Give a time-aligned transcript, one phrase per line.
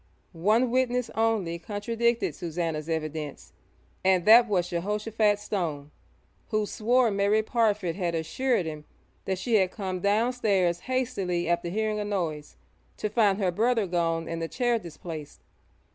[0.33, 3.53] One witness only contradicted Susannah's evidence,
[4.03, 5.91] and that was Jehoshaphat Stone,
[6.47, 8.85] who swore Mary Parfitt had assured him
[9.25, 12.55] that she had come downstairs hastily after hearing a noise,
[12.97, 15.41] to find her brother gone and the chair displaced.